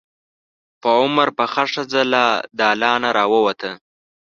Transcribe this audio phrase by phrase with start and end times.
[0.81, 2.23] په عمر پخه ښځه له
[2.59, 3.71] دالانه راووته.